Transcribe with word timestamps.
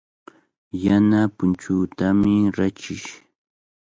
Yana 0.83 1.19
punchuutami 1.35 2.33
rachish. 2.57 3.09